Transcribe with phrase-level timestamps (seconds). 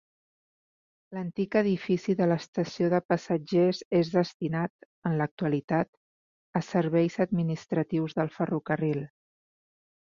[1.17, 5.93] L'antic edifici de l'estació de passatgers és destinat, en l'actualitat,
[6.63, 9.09] a serveis administratius del ferrocarril.